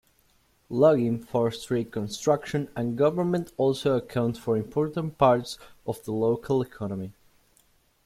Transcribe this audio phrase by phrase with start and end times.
[0.71, 7.13] Logging, forestry, construction and government also account for important parts of the local economy.